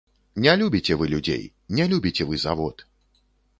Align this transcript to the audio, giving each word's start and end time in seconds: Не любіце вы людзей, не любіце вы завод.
Не 0.45 0.55
любіце 0.61 0.97
вы 1.01 1.09
людзей, 1.13 1.43
не 1.79 1.87
любіце 1.93 2.29
вы 2.33 2.43
завод. 2.47 2.85